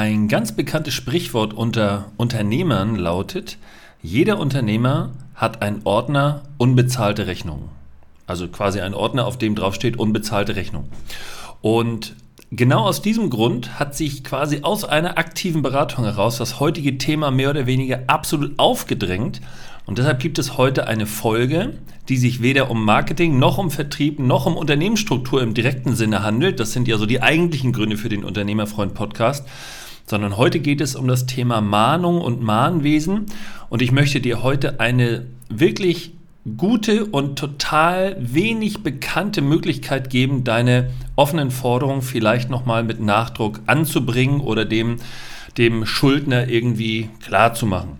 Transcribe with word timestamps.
Ein 0.00 0.28
ganz 0.28 0.52
bekanntes 0.52 0.94
Sprichwort 0.94 1.52
unter 1.52 2.10
Unternehmern 2.16 2.96
lautet, 2.96 3.58
jeder 4.00 4.38
Unternehmer 4.38 5.10
hat 5.34 5.60
einen 5.60 5.82
Ordner 5.84 6.44
unbezahlte 6.56 7.26
Rechnungen. 7.26 7.68
Also 8.26 8.48
quasi 8.48 8.80
ein 8.80 8.94
Ordner, 8.94 9.26
auf 9.26 9.36
dem 9.36 9.54
drauf 9.54 9.74
steht 9.74 9.98
unbezahlte 9.98 10.56
Rechnung. 10.56 10.88
Und 11.60 12.16
genau 12.50 12.86
aus 12.86 13.02
diesem 13.02 13.28
Grund 13.28 13.78
hat 13.78 13.94
sich 13.94 14.24
quasi 14.24 14.60
aus 14.62 14.84
einer 14.84 15.18
aktiven 15.18 15.60
Beratung 15.60 16.06
heraus 16.06 16.38
das 16.38 16.60
heutige 16.60 16.96
Thema 16.96 17.30
mehr 17.30 17.50
oder 17.50 17.66
weniger 17.66 18.04
absolut 18.06 18.58
aufgedrängt. 18.58 19.42
Und 19.84 19.98
deshalb 19.98 20.20
gibt 20.20 20.38
es 20.38 20.56
heute 20.56 20.86
eine 20.86 21.04
Folge, 21.04 21.74
die 22.08 22.16
sich 22.16 22.40
weder 22.40 22.70
um 22.70 22.86
Marketing 22.86 23.38
noch 23.38 23.58
um 23.58 23.70
Vertrieb 23.70 24.18
noch 24.18 24.46
um 24.46 24.56
Unternehmensstruktur 24.56 25.42
im 25.42 25.52
direkten 25.52 25.94
Sinne 25.94 26.22
handelt. 26.22 26.58
Das 26.58 26.72
sind 26.72 26.88
ja 26.88 26.96
so 26.96 27.04
die 27.04 27.20
eigentlichen 27.20 27.74
Gründe 27.74 27.98
für 27.98 28.08
den 28.08 28.24
Unternehmerfreund 28.24 28.94
Podcast. 28.94 29.46
Sondern 30.10 30.36
heute 30.36 30.58
geht 30.58 30.80
es 30.80 30.96
um 30.96 31.06
das 31.06 31.26
Thema 31.26 31.60
Mahnung 31.60 32.20
und 32.20 32.42
Mahnwesen. 32.42 33.26
Und 33.68 33.80
ich 33.80 33.92
möchte 33.92 34.20
dir 34.20 34.42
heute 34.42 34.80
eine 34.80 35.26
wirklich 35.48 36.14
gute 36.56 37.04
und 37.04 37.38
total 37.38 38.16
wenig 38.18 38.82
bekannte 38.82 39.40
Möglichkeit 39.40 40.10
geben, 40.10 40.42
deine 40.42 40.90
offenen 41.14 41.52
Forderungen 41.52 42.02
vielleicht 42.02 42.50
nochmal 42.50 42.82
mit 42.82 42.98
Nachdruck 42.98 43.60
anzubringen 43.66 44.40
oder 44.40 44.64
dem, 44.64 44.96
dem 45.58 45.86
Schuldner 45.86 46.48
irgendwie 46.48 47.08
klarzumachen. 47.24 47.90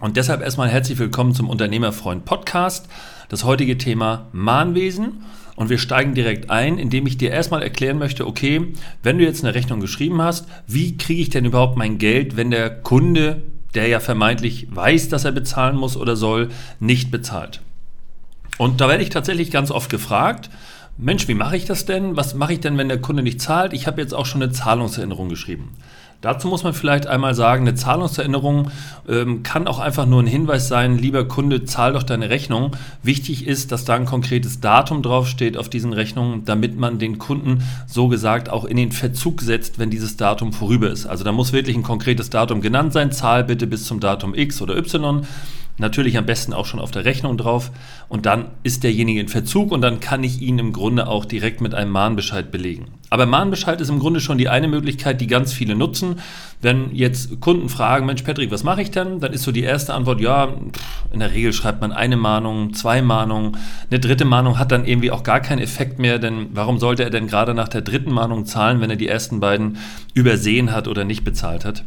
Und 0.00 0.16
deshalb 0.16 0.40
erstmal 0.40 0.68
herzlich 0.68 1.00
willkommen 1.00 1.34
zum 1.34 1.50
Unternehmerfreund 1.50 2.24
Podcast. 2.24 2.88
Das 3.28 3.42
heutige 3.42 3.76
Thema 3.76 4.28
Mahnwesen. 4.30 5.24
Und 5.56 5.70
wir 5.70 5.78
steigen 5.78 6.14
direkt 6.14 6.50
ein, 6.50 6.78
indem 6.78 7.06
ich 7.06 7.16
dir 7.16 7.30
erstmal 7.30 7.62
erklären 7.62 7.98
möchte, 7.98 8.26
okay, 8.26 8.72
wenn 9.02 9.18
du 9.18 9.24
jetzt 9.24 9.44
eine 9.44 9.54
Rechnung 9.54 9.80
geschrieben 9.80 10.20
hast, 10.20 10.48
wie 10.66 10.96
kriege 10.96 11.22
ich 11.22 11.30
denn 11.30 11.44
überhaupt 11.44 11.76
mein 11.76 11.98
Geld, 11.98 12.36
wenn 12.36 12.50
der 12.50 12.70
Kunde 12.70 13.42
der 13.74 13.88
ja 13.88 14.00
vermeintlich 14.00 14.68
weiß, 14.70 15.08
dass 15.08 15.24
er 15.24 15.32
bezahlen 15.32 15.76
muss 15.76 15.96
oder 15.96 16.16
soll, 16.16 16.50
nicht 16.80 17.10
bezahlt. 17.10 17.60
Und 18.56 18.80
da 18.80 18.88
werde 18.88 19.02
ich 19.02 19.10
tatsächlich 19.10 19.50
ganz 19.50 19.70
oft 19.70 19.90
gefragt, 19.90 20.50
Mensch, 20.96 21.26
wie 21.26 21.34
mache 21.34 21.56
ich 21.56 21.64
das 21.64 21.86
denn? 21.86 22.16
Was 22.16 22.34
mache 22.34 22.52
ich 22.52 22.60
denn, 22.60 22.78
wenn 22.78 22.88
der 22.88 23.00
Kunde 23.00 23.24
nicht 23.24 23.40
zahlt? 23.40 23.72
Ich 23.72 23.88
habe 23.88 24.00
jetzt 24.00 24.14
auch 24.14 24.26
schon 24.26 24.42
eine 24.42 24.52
Zahlungserinnerung 24.52 25.28
geschrieben. 25.28 25.70
Dazu 26.24 26.48
muss 26.48 26.64
man 26.64 26.72
vielleicht 26.72 27.06
einmal 27.06 27.34
sagen, 27.34 27.68
eine 27.68 27.74
Zahlungserinnerung 27.74 28.70
ähm, 29.06 29.42
kann 29.42 29.68
auch 29.68 29.78
einfach 29.78 30.06
nur 30.06 30.22
ein 30.22 30.26
Hinweis 30.26 30.68
sein, 30.68 30.96
lieber 30.96 31.28
Kunde, 31.28 31.66
zahl 31.66 31.92
doch 31.92 32.02
deine 32.02 32.30
Rechnung. 32.30 32.70
Wichtig 33.02 33.46
ist, 33.46 33.72
dass 33.72 33.84
da 33.84 33.94
ein 33.94 34.06
konkretes 34.06 34.58
Datum 34.58 35.02
draufsteht 35.02 35.58
auf 35.58 35.68
diesen 35.68 35.92
Rechnungen, 35.92 36.46
damit 36.46 36.78
man 36.78 36.98
den 36.98 37.18
Kunden 37.18 37.62
so 37.86 38.08
gesagt 38.08 38.48
auch 38.48 38.64
in 38.64 38.78
den 38.78 38.90
Verzug 38.90 39.42
setzt, 39.42 39.78
wenn 39.78 39.90
dieses 39.90 40.16
Datum 40.16 40.54
vorüber 40.54 40.88
ist. 40.88 41.04
Also 41.04 41.24
da 41.24 41.32
muss 41.32 41.52
wirklich 41.52 41.76
ein 41.76 41.82
konkretes 41.82 42.30
Datum 42.30 42.62
genannt 42.62 42.94
sein, 42.94 43.12
zahl 43.12 43.44
bitte 43.44 43.66
bis 43.66 43.84
zum 43.84 44.00
Datum 44.00 44.34
X 44.34 44.62
oder 44.62 44.78
Y. 44.78 45.26
Natürlich 45.76 46.16
am 46.16 46.24
besten 46.24 46.52
auch 46.52 46.66
schon 46.66 46.78
auf 46.78 46.92
der 46.92 47.04
Rechnung 47.04 47.36
drauf 47.36 47.72
und 48.08 48.26
dann 48.26 48.46
ist 48.62 48.84
derjenige 48.84 49.18
in 49.18 49.26
Verzug 49.26 49.72
und 49.72 49.80
dann 49.80 49.98
kann 49.98 50.22
ich 50.22 50.40
ihn 50.40 50.60
im 50.60 50.72
Grunde 50.72 51.08
auch 51.08 51.24
direkt 51.24 51.60
mit 51.60 51.74
einem 51.74 51.90
Mahnbescheid 51.90 52.52
belegen. 52.52 52.92
Aber 53.10 53.26
Mahnbescheid 53.26 53.80
ist 53.80 53.88
im 53.88 53.98
Grunde 53.98 54.20
schon 54.20 54.38
die 54.38 54.48
eine 54.48 54.68
Möglichkeit, 54.68 55.20
die 55.20 55.26
ganz 55.26 55.52
viele 55.52 55.74
nutzen. 55.74 56.20
Wenn 56.60 56.94
jetzt 56.94 57.40
Kunden 57.40 57.68
fragen, 57.68 58.06
Mensch 58.06 58.22
Patrick, 58.22 58.52
was 58.52 58.62
mache 58.62 58.82
ich 58.82 58.92
denn? 58.92 59.18
Dann 59.18 59.32
ist 59.32 59.42
so 59.42 59.50
die 59.50 59.64
erste 59.64 59.94
Antwort, 59.94 60.20
ja, 60.20 60.48
in 61.12 61.18
der 61.18 61.32
Regel 61.32 61.52
schreibt 61.52 61.80
man 61.80 61.90
eine 61.90 62.16
Mahnung, 62.16 62.72
zwei 62.74 63.02
Mahnungen. 63.02 63.56
Eine 63.90 63.98
dritte 63.98 64.24
Mahnung 64.24 64.60
hat 64.60 64.70
dann 64.70 64.84
irgendwie 64.84 65.10
auch 65.10 65.24
gar 65.24 65.40
keinen 65.40 65.60
Effekt 65.60 65.98
mehr, 65.98 66.20
denn 66.20 66.50
warum 66.52 66.78
sollte 66.78 67.02
er 67.02 67.10
denn 67.10 67.26
gerade 67.26 67.52
nach 67.52 67.68
der 67.68 67.82
dritten 67.82 68.12
Mahnung 68.12 68.46
zahlen, 68.46 68.80
wenn 68.80 68.90
er 68.90 68.96
die 68.96 69.08
ersten 69.08 69.40
beiden 69.40 69.78
übersehen 70.14 70.70
hat 70.70 70.86
oder 70.86 71.04
nicht 71.04 71.24
bezahlt 71.24 71.64
hat? 71.64 71.84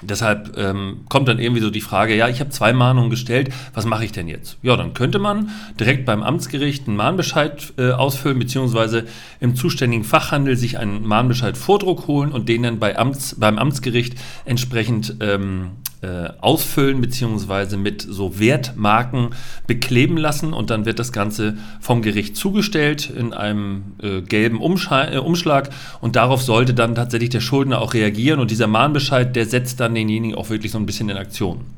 Deshalb 0.00 0.56
ähm, 0.56 1.00
kommt 1.08 1.28
dann 1.28 1.38
irgendwie 1.38 1.60
so 1.60 1.70
die 1.70 1.80
Frage, 1.80 2.14
ja, 2.14 2.28
ich 2.28 2.40
habe 2.40 2.50
zwei 2.50 2.72
Mahnungen 2.72 3.10
gestellt, 3.10 3.50
was 3.74 3.84
mache 3.84 4.04
ich 4.04 4.12
denn 4.12 4.28
jetzt? 4.28 4.56
Ja, 4.62 4.76
dann 4.76 4.94
könnte 4.94 5.18
man 5.18 5.50
direkt 5.78 6.04
beim 6.04 6.22
Amtsgericht 6.22 6.86
einen 6.86 6.96
Mahnbescheid 6.96 7.72
äh, 7.78 7.90
ausfüllen, 7.90 8.38
beziehungsweise 8.38 9.06
im 9.40 9.56
zuständigen 9.56 10.04
Fachhandel 10.04 10.56
sich 10.56 10.78
einen 10.78 11.04
Mahnbescheid 11.06 11.56
Vordruck 11.56 12.06
holen 12.06 12.30
und 12.30 12.48
den 12.48 12.62
dann 12.62 12.78
bei 12.78 12.96
Amts, 12.96 13.36
beim 13.38 13.58
Amtsgericht 13.58 14.14
entsprechend 14.44 15.16
ähm, 15.20 15.70
äh, 16.02 16.28
ausfüllen 16.40 17.00
beziehungsweise 17.00 17.76
mit 17.76 18.02
so 18.02 18.38
Wertmarken 18.38 19.30
bekleben 19.66 20.16
lassen 20.16 20.52
und 20.52 20.70
dann 20.70 20.84
wird 20.84 20.98
das 20.98 21.12
Ganze 21.12 21.56
vom 21.80 22.02
Gericht 22.02 22.36
zugestellt 22.36 23.10
in 23.10 23.32
einem 23.32 23.94
äh, 24.02 24.20
gelben 24.20 24.60
Umschlag, 24.60 25.12
äh, 25.12 25.18
Umschlag 25.18 25.70
und 26.00 26.16
darauf 26.16 26.42
sollte 26.42 26.74
dann 26.74 26.94
tatsächlich 26.94 27.30
der 27.30 27.40
Schuldner 27.40 27.80
auch 27.80 27.94
reagieren 27.94 28.40
und 28.40 28.50
dieser 28.50 28.66
Mahnbescheid, 28.66 29.34
der 29.34 29.46
setzt 29.46 29.80
dann 29.80 29.94
denjenigen 29.94 30.36
auch 30.36 30.50
wirklich 30.50 30.72
so 30.72 30.78
ein 30.78 30.86
bisschen 30.86 31.08
in 31.08 31.16
Aktion. 31.16 31.77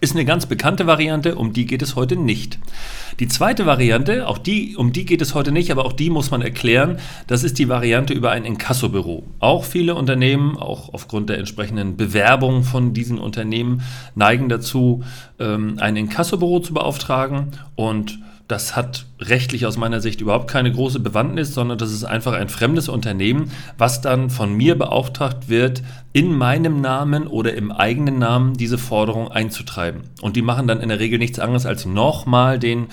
Ist 0.00 0.14
eine 0.14 0.24
ganz 0.24 0.46
bekannte 0.46 0.86
Variante, 0.86 1.34
um 1.34 1.52
die 1.52 1.66
geht 1.66 1.82
es 1.82 1.96
heute 1.96 2.16
nicht. 2.16 2.58
Die 3.18 3.26
zweite 3.26 3.66
Variante, 3.66 4.28
auch 4.28 4.38
die, 4.38 4.76
um 4.76 4.92
die 4.92 5.04
geht 5.04 5.20
es 5.20 5.34
heute 5.34 5.50
nicht, 5.50 5.72
aber 5.72 5.84
auch 5.84 5.92
die 5.92 6.08
muss 6.08 6.30
man 6.30 6.40
erklären, 6.40 6.98
das 7.26 7.42
ist 7.42 7.58
die 7.58 7.68
Variante 7.68 8.14
über 8.14 8.30
ein 8.30 8.44
Inkassobüro. 8.44 9.24
Auch 9.40 9.64
viele 9.64 9.96
Unternehmen, 9.96 10.56
auch 10.56 10.94
aufgrund 10.94 11.30
der 11.30 11.38
entsprechenden 11.38 11.96
Bewerbung 11.96 12.62
von 12.62 12.92
diesen 12.92 13.18
Unternehmen, 13.18 13.82
neigen 14.14 14.48
dazu, 14.48 15.02
ähm, 15.40 15.78
ein 15.80 15.96
Inkassobüro 15.96 16.60
zu 16.60 16.74
beauftragen 16.74 17.52
und 17.74 18.20
das 18.48 18.74
hat 18.74 19.04
rechtlich 19.20 19.66
aus 19.66 19.76
meiner 19.76 20.00
Sicht 20.00 20.22
überhaupt 20.22 20.50
keine 20.50 20.72
große 20.72 21.00
Bewandtnis, 21.00 21.52
sondern 21.52 21.76
das 21.76 21.92
ist 21.92 22.04
einfach 22.04 22.32
ein 22.32 22.48
fremdes 22.48 22.88
Unternehmen, 22.88 23.52
was 23.76 24.00
dann 24.00 24.30
von 24.30 24.54
mir 24.54 24.76
beauftragt 24.76 25.50
wird, 25.50 25.82
in 26.14 26.32
meinem 26.34 26.80
Namen 26.80 27.26
oder 27.26 27.52
im 27.54 27.70
eigenen 27.70 28.18
Namen 28.18 28.54
diese 28.54 28.78
Forderung 28.78 29.28
einzutreiben. 29.30 30.04
Und 30.22 30.34
die 30.34 30.42
machen 30.42 30.66
dann 30.66 30.80
in 30.80 30.88
der 30.88 30.98
Regel 30.98 31.18
nichts 31.18 31.38
anderes, 31.38 31.66
als 31.66 31.84
nochmal 31.84 32.58
den 32.58 32.86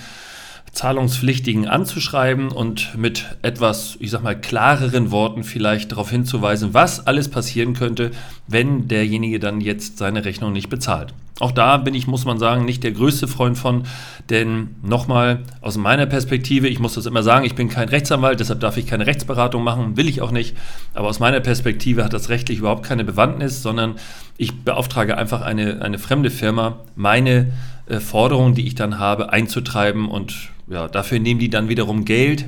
Zahlungspflichtigen 0.76 1.66
anzuschreiben 1.66 2.48
und 2.48 2.98
mit 2.98 3.38
etwas, 3.40 3.96
ich 3.98 4.10
sag 4.10 4.22
mal, 4.22 4.38
klareren 4.38 5.10
Worten 5.10 5.42
vielleicht 5.42 5.92
darauf 5.92 6.10
hinzuweisen, 6.10 6.74
was 6.74 7.06
alles 7.06 7.30
passieren 7.30 7.72
könnte, 7.72 8.10
wenn 8.46 8.86
derjenige 8.86 9.38
dann 9.38 9.62
jetzt 9.62 9.96
seine 9.96 10.26
Rechnung 10.26 10.52
nicht 10.52 10.68
bezahlt. 10.68 11.14
Auch 11.40 11.52
da 11.52 11.78
bin 11.78 11.94
ich, 11.94 12.06
muss 12.06 12.26
man 12.26 12.38
sagen, 12.38 12.66
nicht 12.66 12.84
der 12.84 12.92
größte 12.92 13.26
Freund 13.26 13.56
von, 13.56 13.84
denn 14.28 14.76
nochmal 14.82 15.44
aus 15.62 15.78
meiner 15.78 16.04
Perspektive, 16.04 16.68
ich 16.68 16.78
muss 16.78 16.92
das 16.92 17.06
immer 17.06 17.22
sagen, 17.22 17.46
ich 17.46 17.54
bin 17.54 17.70
kein 17.70 17.88
Rechtsanwalt, 17.88 18.40
deshalb 18.40 18.60
darf 18.60 18.76
ich 18.76 18.86
keine 18.86 19.06
Rechtsberatung 19.06 19.64
machen, 19.64 19.96
will 19.96 20.10
ich 20.10 20.20
auch 20.20 20.30
nicht, 20.30 20.54
aber 20.92 21.08
aus 21.08 21.20
meiner 21.20 21.40
Perspektive 21.40 22.04
hat 22.04 22.12
das 22.12 22.28
rechtlich 22.28 22.58
überhaupt 22.58 22.84
keine 22.84 23.04
Bewandtnis, 23.04 23.62
sondern 23.62 23.94
ich 24.36 24.62
beauftrage 24.62 25.16
einfach 25.16 25.40
eine, 25.40 25.80
eine 25.80 25.98
fremde 25.98 26.30
Firma, 26.30 26.80
meine 26.96 27.52
äh, 27.86 27.98
Forderungen, 27.98 28.54
die 28.54 28.66
ich 28.66 28.74
dann 28.74 28.98
habe, 28.98 29.32
einzutreiben 29.32 30.08
und 30.08 30.50
ja, 30.68 30.88
dafür 30.88 31.18
nehmen 31.18 31.40
die 31.40 31.50
dann 31.50 31.68
wiederum 31.68 32.04
Geld 32.04 32.46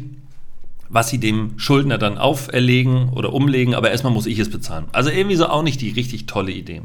was 0.88 1.10
sie 1.10 1.18
dem 1.18 1.58
Schuldner 1.58 1.98
dann 1.98 2.18
auferlegen 2.18 3.10
oder 3.10 3.32
umlegen, 3.32 3.74
aber 3.74 3.90
erstmal 3.90 4.12
muss 4.12 4.26
ich 4.26 4.38
es 4.38 4.50
bezahlen. 4.50 4.86
Also 4.92 5.10
irgendwie 5.10 5.36
so 5.36 5.46
auch 5.46 5.62
nicht 5.62 5.80
die 5.80 5.90
richtig 5.90 6.26
tolle 6.26 6.52
Idee. 6.52 6.82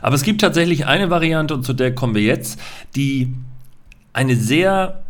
Aber 0.00 0.14
es 0.14 0.22
gibt 0.22 0.40
tatsächlich 0.40 0.86
eine 0.86 1.10
Variante, 1.10 1.54
und 1.54 1.64
zu 1.64 1.72
der 1.72 1.94
kommen 1.94 2.14
wir 2.14 2.22
jetzt, 2.22 2.58
die 2.96 3.34
eine 4.12 4.36
sehr 4.36 5.01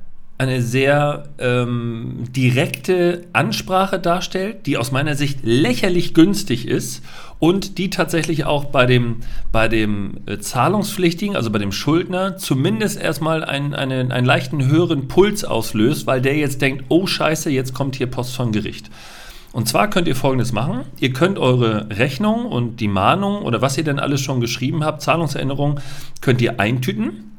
eine 0.43 0.61
sehr 0.61 1.29
ähm, 1.39 2.25
direkte 2.35 3.27
Ansprache 3.33 4.01
darstellt, 4.01 4.67
die 4.67 4.77
aus 4.77 4.91
meiner 4.91 5.15
Sicht 5.15 5.41
lächerlich 5.43 6.15
günstig 6.15 6.67
ist 6.67 7.03
und 7.39 7.79
die 7.79 7.91
tatsächlich 7.91 8.45
auch 8.45 8.65
bei 8.65 8.85
dem, 8.87 9.19
bei 9.53 9.69
dem 9.69 10.19
äh, 10.27 10.39
Zahlungspflichtigen, 10.39 11.37
also 11.37 11.51
bei 11.51 11.61
dem 11.61 11.71
Schuldner, 11.71 12.37
zumindest 12.37 13.01
erstmal 13.01 13.45
einen, 13.45 13.73
einen, 13.73 14.11
einen 14.11 14.27
leichten 14.27 14.67
höheren 14.67 15.07
Puls 15.07 15.45
auslöst, 15.45 16.09
weil 16.09 16.21
der 16.21 16.37
jetzt 16.37 16.61
denkt, 16.61 16.87
oh 16.89 17.07
scheiße, 17.07 17.49
jetzt 17.49 17.73
kommt 17.73 17.95
hier 17.95 18.09
Post 18.09 18.35
vom 18.35 18.51
Gericht. 18.51 18.91
Und 19.53 19.69
zwar 19.69 19.91
könnt 19.91 20.09
ihr 20.09 20.17
folgendes 20.17 20.53
machen. 20.53 20.81
Ihr 20.99 21.13
könnt 21.13 21.39
eure 21.39 21.89
Rechnung 21.91 22.47
und 22.47 22.81
die 22.81 22.89
Mahnung 22.89 23.43
oder 23.43 23.63
was 23.63 23.79
ihr 23.79 23.85
denn 23.85 24.01
alles 24.01 24.23
schon 24.23 24.41
geschrieben 24.41 24.83
habt, 24.83 25.03
Zahlungserinnerung, 25.03 25.79
könnt 26.21 26.41
ihr 26.41 26.59
eintüten 26.59 27.32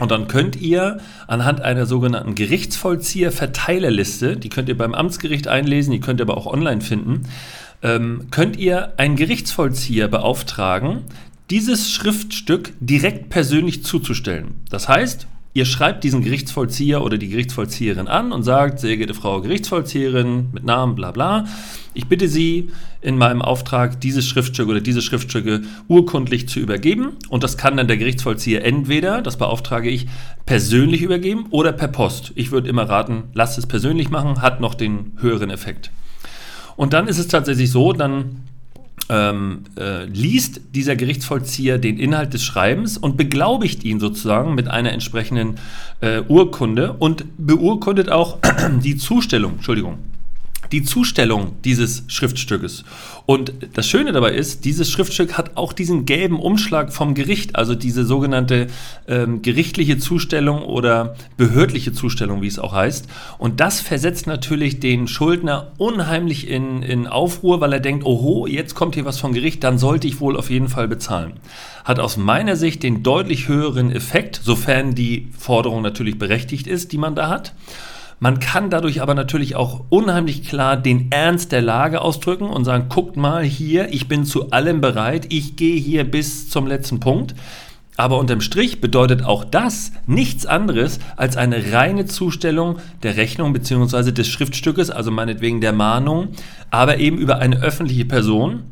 und 0.00 0.10
dann 0.10 0.26
könnt 0.26 0.56
ihr 0.56 0.98
anhand 1.28 1.60
einer 1.60 1.86
sogenannten 1.86 2.34
Gerichtsvollzieher-Verteilerliste, 2.34 4.36
die 4.36 4.48
könnt 4.48 4.68
ihr 4.68 4.76
beim 4.76 4.94
Amtsgericht 4.94 5.46
einlesen, 5.46 5.92
die 5.92 6.00
könnt 6.00 6.20
ihr 6.20 6.24
aber 6.24 6.36
auch 6.36 6.46
online 6.46 6.80
finden, 6.80 7.28
ähm, 7.82 8.26
könnt 8.30 8.56
ihr 8.56 8.94
einen 8.96 9.14
Gerichtsvollzieher 9.14 10.08
beauftragen, 10.08 11.02
dieses 11.50 11.90
Schriftstück 11.90 12.72
direkt 12.80 13.28
persönlich 13.28 13.84
zuzustellen. 13.84 14.62
Das 14.70 14.88
heißt, 14.88 15.26
Ihr 15.56 15.66
schreibt 15.66 16.02
diesen 16.02 16.20
Gerichtsvollzieher 16.20 17.00
oder 17.00 17.16
die 17.16 17.28
Gerichtsvollzieherin 17.28 18.08
an 18.08 18.32
und 18.32 18.42
sagt, 18.42 18.80
sehr 18.80 18.96
geehrte 18.96 19.14
Frau 19.14 19.40
Gerichtsvollzieherin 19.40 20.48
mit 20.52 20.64
Namen, 20.64 20.96
bla 20.96 21.12
bla, 21.12 21.44
ich 21.94 22.08
bitte 22.08 22.26
Sie 22.26 22.70
in 23.00 23.16
meinem 23.16 23.40
Auftrag, 23.40 24.00
dieses 24.00 24.26
Schriftstück 24.26 24.68
oder 24.68 24.80
diese 24.80 25.00
Schriftstücke 25.00 25.62
urkundlich 25.86 26.48
zu 26.48 26.58
übergeben. 26.58 27.12
Und 27.28 27.44
das 27.44 27.56
kann 27.56 27.76
dann 27.76 27.86
der 27.86 27.98
Gerichtsvollzieher 27.98 28.64
entweder, 28.64 29.22
das 29.22 29.36
beauftrage 29.36 29.90
ich, 29.90 30.08
persönlich 30.44 31.02
übergeben 31.02 31.46
oder 31.50 31.70
per 31.70 31.86
Post. 31.86 32.32
Ich 32.34 32.50
würde 32.50 32.68
immer 32.68 32.88
raten, 32.88 33.24
lasst 33.32 33.56
es 33.56 33.66
persönlich 33.66 34.10
machen, 34.10 34.42
hat 34.42 34.60
noch 34.60 34.74
den 34.74 35.12
höheren 35.20 35.50
Effekt. 35.50 35.92
Und 36.74 36.92
dann 36.94 37.06
ist 37.06 37.18
es 37.18 37.28
tatsächlich 37.28 37.70
so, 37.70 37.92
dann 37.92 38.42
ähm, 39.08 39.64
äh, 39.78 40.04
liest 40.04 40.60
dieser 40.74 40.96
Gerichtsvollzieher 40.96 41.78
den 41.78 41.98
Inhalt 41.98 42.34
des 42.34 42.42
Schreibens 42.42 42.96
und 42.96 43.16
beglaubigt 43.16 43.84
ihn 43.84 44.00
sozusagen 44.00 44.54
mit 44.54 44.68
einer 44.68 44.92
entsprechenden 44.92 45.56
äh, 46.00 46.22
Urkunde 46.28 46.94
und 46.94 47.24
beurkundet 47.38 48.10
auch 48.10 48.38
die 48.82 48.96
Zustellung, 48.96 49.54
Entschuldigung, 49.54 49.98
die 50.72 50.82
Zustellung 50.82 51.56
dieses 51.64 52.04
Schriftstückes. 52.08 52.84
Und 53.26 53.54
das 53.72 53.88
Schöne 53.88 54.12
dabei 54.12 54.32
ist, 54.32 54.64
dieses 54.64 54.90
Schriftstück 54.90 55.38
hat 55.38 55.56
auch 55.56 55.72
diesen 55.72 56.04
gelben 56.04 56.38
Umschlag 56.38 56.92
vom 56.92 57.14
Gericht, 57.14 57.56
also 57.56 57.74
diese 57.74 58.04
sogenannte 58.04 58.66
ähm, 59.08 59.40
gerichtliche 59.40 59.98
Zustellung 59.98 60.62
oder 60.62 61.16
behördliche 61.36 61.92
Zustellung, 61.92 62.42
wie 62.42 62.48
es 62.48 62.58
auch 62.58 62.74
heißt. 62.74 63.08
Und 63.38 63.60
das 63.60 63.80
versetzt 63.80 64.26
natürlich 64.26 64.78
den 64.80 65.08
Schuldner 65.08 65.72
unheimlich 65.78 66.48
in, 66.48 66.82
in 66.82 67.06
Aufruhr, 67.06 67.60
weil 67.60 67.72
er 67.72 67.80
denkt, 67.80 68.04
oho, 68.04 68.46
jetzt 68.46 68.74
kommt 68.74 68.94
hier 68.94 69.06
was 69.06 69.18
vom 69.18 69.32
Gericht, 69.32 69.64
dann 69.64 69.78
sollte 69.78 70.06
ich 70.06 70.20
wohl 70.20 70.36
auf 70.36 70.50
jeden 70.50 70.68
Fall 70.68 70.88
bezahlen. 70.88 71.34
Hat 71.84 71.98
aus 71.98 72.16
meiner 72.16 72.56
Sicht 72.56 72.82
den 72.82 73.02
deutlich 73.02 73.48
höheren 73.48 73.90
Effekt, 73.90 74.40
sofern 74.42 74.94
die 74.94 75.28
Forderung 75.38 75.82
natürlich 75.82 76.18
berechtigt 76.18 76.66
ist, 76.66 76.92
die 76.92 76.98
man 76.98 77.14
da 77.14 77.28
hat. 77.28 77.54
Man 78.24 78.40
kann 78.40 78.70
dadurch 78.70 79.02
aber 79.02 79.12
natürlich 79.12 79.54
auch 79.54 79.84
unheimlich 79.90 80.48
klar 80.48 80.78
den 80.78 81.12
Ernst 81.12 81.52
der 81.52 81.60
Lage 81.60 82.00
ausdrücken 82.00 82.46
und 82.46 82.64
sagen, 82.64 82.86
guckt 82.88 83.18
mal 83.18 83.44
hier, 83.44 83.92
ich 83.92 84.08
bin 84.08 84.24
zu 84.24 84.50
allem 84.50 84.80
bereit, 84.80 85.26
ich 85.28 85.56
gehe 85.56 85.78
hier 85.78 86.04
bis 86.04 86.48
zum 86.48 86.66
letzten 86.66 87.00
Punkt. 87.00 87.34
Aber 87.98 88.18
unterm 88.18 88.40
Strich 88.40 88.80
bedeutet 88.80 89.22
auch 89.22 89.44
das 89.44 89.92
nichts 90.06 90.46
anderes 90.46 91.00
als 91.18 91.36
eine 91.36 91.74
reine 91.74 92.06
Zustellung 92.06 92.78
der 93.02 93.18
Rechnung 93.18 93.52
bzw. 93.52 94.10
des 94.10 94.26
Schriftstückes, 94.26 94.88
also 94.88 95.10
meinetwegen 95.10 95.60
der 95.60 95.74
Mahnung, 95.74 96.28
aber 96.70 96.96
eben 97.00 97.18
über 97.18 97.40
eine 97.40 97.60
öffentliche 97.60 98.06
Person, 98.06 98.62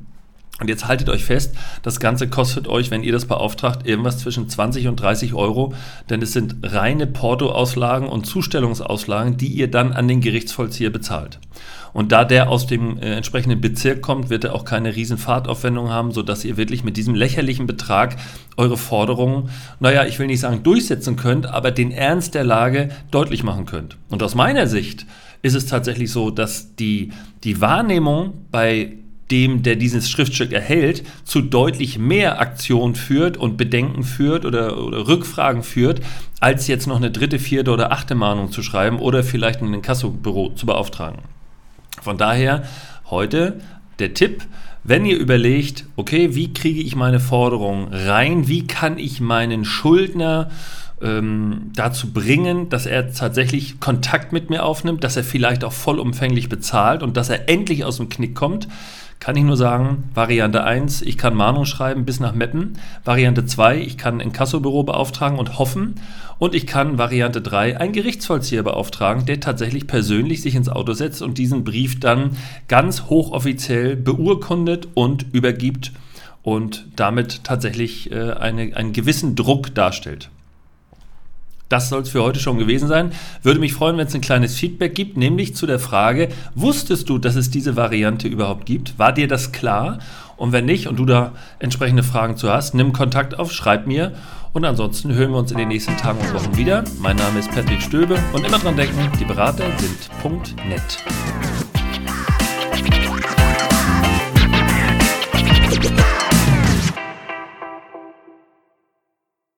und 0.60 0.68
jetzt 0.68 0.86
haltet 0.86 1.08
euch 1.08 1.24
fest, 1.24 1.54
das 1.82 1.98
Ganze 1.98 2.28
kostet 2.28 2.68
euch, 2.68 2.90
wenn 2.90 3.02
ihr 3.02 3.12
das 3.12 3.24
beauftragt, 3.24 3.86
irgendwas 3.86 4.18
zwischen 4.18 4.48
20 4.48 4.86
und 4.86 4.96
30 4.96 5.34
Euro, 5.34 5.74
denn 6.08 6.22
es 6.22 6.32
sind 6.32 6.56
reine 6.62 7.06
Portoauslagen 7.06 8.08
und 8.08 8.26
Zustellungsauslagen, 8.26 9.36
die 9.38 9.48
ihr 9.48 9.70
dann 9.70 9.92
an 9.92 10.06
den 10.06 10.20
Gerichtsvollzieher 10.20 10.90
bezahlt. 10.90 11.40
Und 11.92 12.12
da 12.12 12.24
der 12.24 12.48
aus 12.48 12.66
dem 12.66 12.98
äh, 12.98 13.16
entsprechenden 13.16 13.60
Bezirk 13.60 14.02
kommt, 14.02 14.30
wird 14.30 14.44
er 14.44 14.54
auch 14.54 14.64
keine 14.64 14.94
riesen 14.94 15.18
Fahrtaufwendung 15.18 15.90
haben, 15.90 16.12
sodass 16.12 16.44
ihr 16.44 16.56
wirklich 16.56 16.84
mit 16.84 16.96
diesem 16.96 17.14
lächerlichen 17.14 17.66
Betrag 17.66 18.16
eure 18.56 18.76
Forderungen, 18.76 19.50
naja, 19.80 20.04
ich 20.04 20.18
will 20.18 20.26
nicht 20.26 20.40
sagen 20.40 20.62
durchsetzen 20.62 21.16
könnt, 21.16 21.46
aber 21.46 21.70
den 21.70 21.90
Ernst 21.90 22.34
der 22.34 22.44
Lage 22.44 22.90
deutlich 23.10 23.42
machen 23.42 23.66
könnt. 23.66 23.96
Und 24.10 24.22
aus 24.22 24.34
meiner 24.34 24.66
Sicht 24.66 25.06
ist 25.42 25.54
es 25.54 25.66
tatsächlich 25.66 26.12
so, 26.12 26.30
dass 26.30 26.76
die, 26.76 27.10
die 27.42 27.60
Wahrnehmung 27.60 28.46
bei 28.50 28.98
dem, 29.30 29.62
der 29.62 29.76
dieses 29.76 30.10
Schriftstück 30.10 30.52
erhält, 30.52 31.04
zu 31.24 31.40
deutlich 31.40 31.98
mehr 31.98 32.40
Aktion 32.40 32.94
führt 32.94 33.36
und 33.36 33.56
Bedenken 33.56 34.02
führt 34.02 34.44
oder, 34.44 34.78
oder 34.78 35.08
Rückfragen 35.08 35.62
führt, 35.62 36.00
als 36.40 36.66
jetzt 36.66 36.86
noch 36.86 36.96
eine 36.96 37.10
dritte, 37.10 37.38
vierte 37.38 37.70
oder 37.70 37.92
achte 37.92 38.14
Mahnung 38.14 38.50
zu 38.50 38.62
schreiben 38.62 38.98
oder 38.98 39.22
vielleicht 39.24 39.62
ein 39.62 39.72
Inkassobüro 39.72 40.50
zu 40.50 40.66
beauftragen. 40.66 41.20
Von 42.02 42.18
daher 42.18 42.64
heute 43.10 43.60
der 43.98 44.14
Tipp, 44.14 44.42
wenn 44.84 45.06
ihr 45.06 45.16
überlegt, 45.16 45.84
okay, 45.96 46.34
wie 46.34 46.52
kriege 46.52 46.80
ich 46.80 46.96
meine 46.96 47.20
Forderung 47.20 47.88
rein, 47.92 48.48
wie 48.48 48.66
kann 48.66 48.98
ich 48.98 49.20
meinen 49.20 49.64
Schuldner 49.64 50.50
ähm, 51.00 51.70
dazu 51.74 52.12
bringen, 52.12 52.68
dass 52.68 52.86
er 52.86 53.12
tatsächlich 53.12 53.80
Kontakt 53.80 54.32
mit 54.32 54.50
mir 54.50 54.64
aufnimmt, 54.64 55.04
dass 55.04 55.16
er 55.16 55.24
vielleicht 55.24 55.64
auch 55.64 55.72
vollumfänglich 55.72 56.48
bezahlt 56.48 57.02
und 57.02 57.16
dass 57.16 57.28
er 57.28 57.48
endlich 57.48 57.84
aus 57.84 57.98
dem 57.98 58.08
Knick 58.08 58.34
kommt, 58.34 58.68
kann 59.22 59.36
ich 59.36 59.44
nur 59.44 59.56
sagen, 59.56 60.10
Variante 60.14 60.64
1, 60.64 61.02
ich 61.02 61.16
kann 61.16 61.36
Mahnung 61.36 61.64
schreiben 61.64 62.04
bis 62.04 62.18
nach 62.18 62.34
Meppen. 62.34 62.76
Variante 63.04 63.44
2, 63.44 63.78
ich 63.78 63.96
kann 63.96 64.20
ein 64.20 64.32
Kassobüro 64.32 64.82
beauftragen 64.82 65.38
und 65.38 65.60
hoffen. 65.60 65.94
Und 66.40 66.56
ich 66.56 66.66
kann 66.66 66.98
Variante 66.98 67.40
3 67.40 67.78
einen 67.78 67.92
Gerichtsvollzieher 67.92 68.64
beauftragen, 68.64 69.24
der 69.24 69.38
tatsächlich 69.38 69.86
persönlich 69.86 70.42
sich 70.42 70.56
ins 70.56 70.68
Auto 70.68 70.92
setzt 70.92 71.22
und 71.22 71.38
diesen 71.38 71.62
Brief 71.62 72.00
dann 72.00 72.36
ganz 72.66 73.04
hochoffiziell 73.04 73.94
beurkundet 73.94 74.88
und 74.94 75.24
übergibt 75.32 75.92
und 76.42 76.88
damit 76.96 77.44
tatsächlich 77.44 78.10
äh, 78.10 78.32
eine, 78.32 78.74
einen 78.74 78.92
gewissen 78.92 79.36
Druck 79.36 79.72
darstellt. 79.72 80.30
Das 81.72 81.88
soll 81.88 82.02
es 82.02 82.10
für 82.10 82.22
heute 82.22 82.38
schon 82.38 82.58
gewesen 82.58 82.86
sein. 82.86 83.12
Würde 83.42 83.58
mich 83.58 83.72
freuen, 83.72 83.96
wenn 83.96 84.06
es 84.06 84.14
ein 84.14 84.20
kleines 84.20 84.54
Feedback 84.54 84.94
gibt, 84.94 85.16
nämlich 85.16 85.56
zu 85.56 85.66
der 85.66 85.78
Frage, 85.78 86.28
wusstest 86.54 87.08
du, 87.08 87.16
dass 87.16 87.34
es 87.34 87.48
diese 87.48 87.76
Variante 87.76 88.28
überhaupt 88.28 88.66
gibt? 88.66 88.98
War 88.98 89.10
dir 89.10 89.26
das 89.26 89.52
klar? 89.52 89.98
Und 90.36 90.52
wenn 90.52 90.66
nicht 90.66 90.86
und 90.86 90.98
du 90.98 91.06
da 91.06 91.32
entsprechende 91.60 92.02
Fragen 92.02 92.36
zu 92.36 92.52
hast, 92.52 92.74
nimm 92.74 92.92
Kontakt 92.92 93.38
auf, 93.38 93.52
schreib 93.52 93.86
mir. 93.86 94.12
Und 94.52 94.66
ansonsten 94.66 95.14
hören 95.14 95.30
wir 95.30 95.38
uns 95.38 95.50
in 95.50 95.56
den 95.56 95.68
nächsten 95.68 95.96
Tagen 95.96 96.18
und 96.18 96.34
Wochen 96.34 96.58
wieder. 96.58 96.84
Mein 97.00 97.16
Name 97.16 97.38
ist 97.38 97.50
Patrick 97.50 97.80
Stöbe 97.80 98.18
und 98.34 98.46
immer 98.46 98.58
dran 98.58 98.76
denken, 98.76 99.10
die 99.18 99.24
Berater 99.24 99.64
sind 99.78 100.10
Punkt 100.20 100.54
net. 100.68 101.61